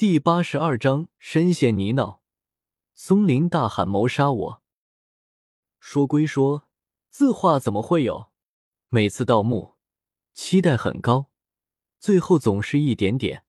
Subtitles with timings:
[0.00, 2.20] 第八十二章深陷泥淖。
[2.94, 4.62] 松林大喊：“谋杀我！”
[5.78, 6.66] 说归说，
[7.10, 8.30] 字画怎么会有？
[8.88, 9.76] 每次盗墓，
[10.32, 11.26] 期待很高，
[11.98, 13.44] 最后总是一点点，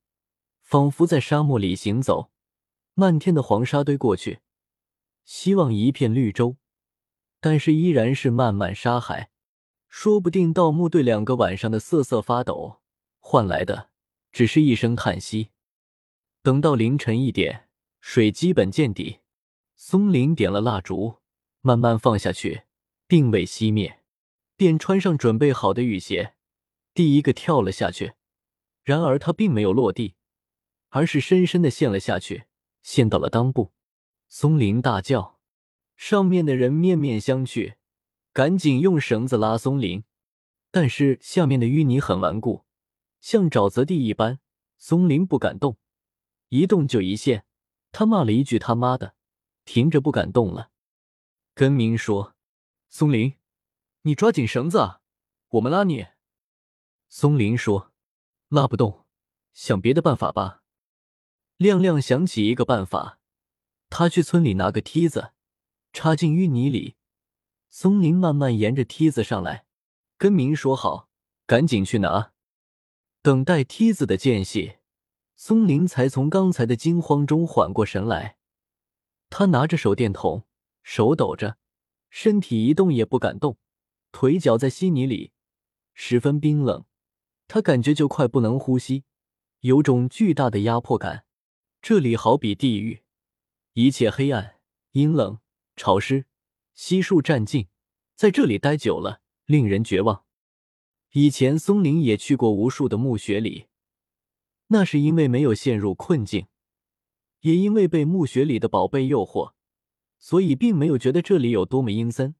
[0.62, 2.32] 仿佛在沙漠里行走，
[2.96, 4.42] 漫天的黄沙堆过去，
[5.24, 6.58] 希望一片绿洲，
[7.40, 9.31] 但是依然是漫漫沙海。
[9.88, 12.81] 说不定盗墓队两个晚上的瑟瑟发抖，
[13.20, 13.92] 换来的
[14.33, 15.52] 只是一声叹息。
[16.44, 19.20] 等到凌晨一点，水基本见底，
[19.76, 21.18] 松林点了蜡烛，
[21.62, 22.63] 慢慢放下去，
[23.05, 23.99] 并未熄灭，
[24.55, 26.34] 便穿上准备好的雨鞋，
[26.96, 28.13] 第一个跳了下去。
[28.84, 30.16] 然而他并没有落地，
[30.90, 32.46] 而是深深的陷了下去，
[32.82, 33.73] 陷到了裆部。
[34.27, 35.40] 松林大叫，
[35.96, 37.76] 上面的人面面相觑。
[38.34, 40.05] 赶紧用绳子拉松林，
[40.71, 42.63] 但是下面的淤泥很顽固，
[43.20, 44.40] 像沼泽地一般，
[44.77, 45.77] 松林不敢动，
[46.52, 47.46] 一动就一陷。
[47.94, 49.16] 他骂了一句“他妈的”，
[49.66, 50.71] 停着不敢动了。
[51.54, 52.35] 根明说
[52.88, 53.35] ：“松林，
[54.04, 55.02] 你抓紧绳子啊，
[55.49, 56.07] 我们拉你。”
[57.10, 57.91] 松林说
[58.49, 59.05] ：“拉不动，
[59.54, 60.63] 想别的办法吧。”
[61.57, 63.20] 亮亮想起一个办法，
[63.90, 65.33] 他去村里拿个梯子，
[65.94, 66.95] 插进淤泥里。
[67.69, 69.66] 松林慢慢沿着梯子上来，
[70.17, 71.09] 跟明说好，
[71.45, 72.33] 赶紧去拿。
[73.22, 74.77] 等待梯子的间隙，
[75.44, 78.38] 松林才从刚才的惊慌中缓过神来。
[79.31, 80.45] 他拿着手电筒，
[80.84, 81.58] 手抖着，
[82.11, 83.58] 身体一动也不敢动，
[84.12, 85.31] 腿脚在稀泥里，
[85.95, 86.86] 十分冰冷。
[87.47, 89.03] 他感觉就快不能呼吸，
[89.62, 91.25] 有种巨大的压迫感。
[91.81, 93.02] 这里好比地狱，
[93.73, 94.58] 一切黑暗、
[94.92, 95.39] 阴冷、
[95.75, 96.28] 潮湿。
[96.75, 97.67] 悉数占尽，
[98.16, 100.23] 在这里待久了，令人绝望。
[101.14, 103.69] 以前松林也去过无数的墓穴里，
[104.73, 106.47] 那是因为没有陷入困境，
[107.41, 109.52] 也因为被墓穴里的宝贝诱惑，
[110.17, 112.36] 所以并没有觉得这里有多么阴森。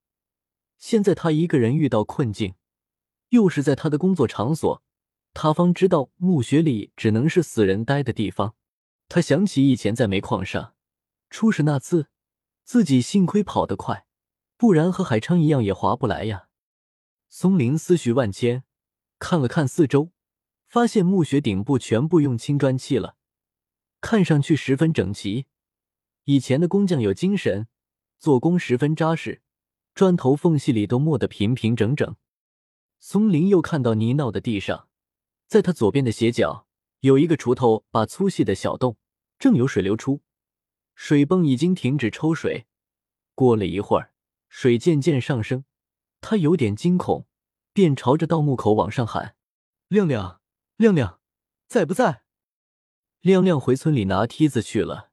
[0.78, 2.55] 现在他一个人遇到困境，
[3.30, 4.82] 又是在他的工作场所，
[5.33, 8.55] 他方知道墓穴里只能是死人待的地方。
[9.10, 10.73] 他想起以前在煤矿上
[11.30, 12.08] 出事那次，
[12.64, 14.05] 自己幸亏跑得快。
[14.55, 16.48] 不然和海昌一样也划不来呀。
[17.28, 18.64] 松林思绪万千，
[19.20, 20.11] 看了看四周，
[20.71, 23.17] 发现墓穴顶部全部用青砖砌了，
[23.99, 25.45] 看上去十分整齐。
[26.23, 27.67] 以前的工匠有精神，
[28.17, 29.42] 做工十分扎实，
[29.93, 32.15] 砖头缝隙里都磨得平平整整。
[33.02, 34.87] 松林又看到泥淖的地上，
[35.45, 36.65] 在他左边的斜角
[37.02, 38.95] 有一个锄头把粗细的小洞，
[39.37, 40.21] 正有水流出，
[40.95, 42.65] 水泵已经停止抽水。
[43.36, 44.14] 过了一会儿。
[44.48, 45.64] 水渐渐上升，
[46.20, 47.26] 他有点惊恐，
[47.71, 49.37] 便朝着盗墓口往上喊
[49.87, 50.41] ：“亮亮，
[50.81, 51.19] 亮亮，
[51.67, 52.23] 在不在？”
[53.21, 55.11] 亮亮回村里拿梯子去了。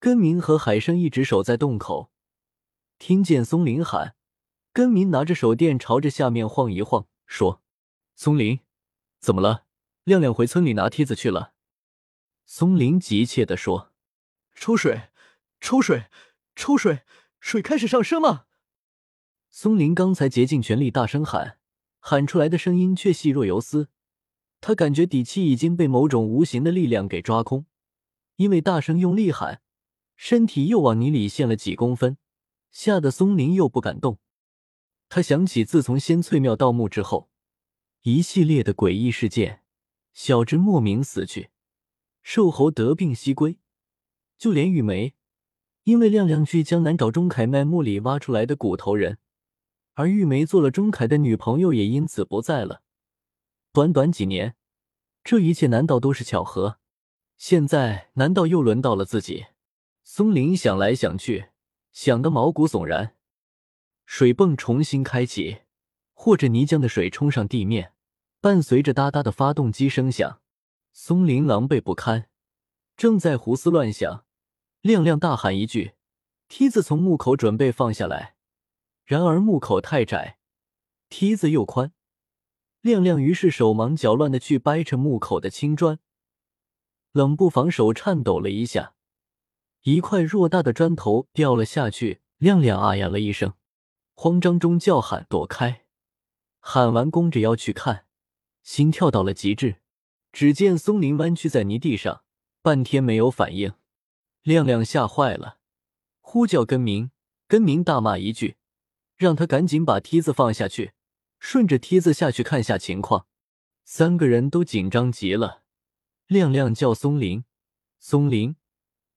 [0.00, 2.10] 根明和海生一直守在洞口，
[2.98, 4.16] 听见松林喊，
[4.72, 7.62] 根明拿着手电朝着下面晃一晃，说
[8.16, 8.58] ：“松林，
[9.20, 9.66] 怎么了？”
[10.02, 11.52] 亮亮回村里拿梯子去了。
[12.44, 13.92] 松林急切地说
[14.56, 15.10] ：“抽水，
[15.60, 16.06] 抽水，
[16.56, 17.02] 抽水，
[17.38, 18.48] 水开始上升了。”
[19.48, 21.60] 松林刚才竭尽全力大声喊，
[22.00, 23.90] 喊出来的声音却细若游丝。
[24.60, 27.66] 他感觉底气已经被某种无形的力量给抓空，
[28.36, 29.62] 因为大声用力喊，
[30.16, 32.18] 身体又往泥里陷了几公分，
[32.70, 34.18] 吓得松林又不敢动。
[35.08, 37.30] 他想起自从仙翠庙盗墓之后，
[38.02, 39.62] 一系列的诡异事件：
[40.12, 41.50] 小智莫名死去，
[42.22, 43.58] 瘦猴得病西归，
[44.36, 45.14] 就连玉梅，
[45.84, 49.18] 因为亮亮去江南找钟凯卖墓里挖出来的骨头人。
[49.94, 52.82] 而玉梅做了钟凯的女朋友，也因此不在了。
[53.78, 54.56] 短短几年，
[55.22, 56.80] 这一切难道都是巧合？
[57.36, 59.46] 现在难道又轮到了自己？
[60.02, 61.50] 松林想来想去，
[61.92, 63.14] 想得毛骨悚然。
[64.04, 65.58] 水泵重新开启，
[66.12, 67.92] 或者泥浆的水冲上地面，
[68.40, 70.40] 伴随着哒哒的发动机声响，
[70.90, 72.28] 松林狼狈不堪，
[72.96, 74.24] 正在胡思乱想。
[74.80, 75.92] 亮亮大喊一句
[76.50, 78.34] ：“梯子从木口准备放下来。”
[79.06, 80.40] 然而木口太窄，
[81.08, 81.92] 梯子又宽，
[82.80, 85.98] 亮亮于是手忙脚乱的去掰扯墓口的青砖，
[87.12, 88.94] 冷不防手颤抖了一下，
[89.82, 93.54] 一块偌大的砖头掉了下去，亮亮啊呀了一声，
[94.14, 95.84] 慌张中叫喊躲开，
[96.60, 98.06] 喊完弓着腰去看，
[98.62, 99.76] 心跳到了极致，
[100.32, 102.22] 只见松林弯曲在泥地上，
[102.62, 103.72] 半天没有反应，
[104.42, 105.58] 亮亮吓坏了，
[106.20, 107.10] 呼叫根明，
[107.46, 108.56] 根明大骂一句。
[109.16, 110.92] 让他赶紧把梯子放下去，
[111.38, 113.26] 顺着梯子下去看下情况。
[113.84, 115.62] 三个人都紧张极了。
[116.26, 117.44] 亮亮叫松林，
[117.98, 118.56] 松林，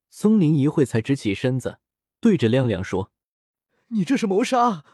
[0.09, 1.79] 松林一会才直起身子，
[2.21, 3.11] 对着亮亮说
[3.89, 4.85] ：“你这是谋杀！”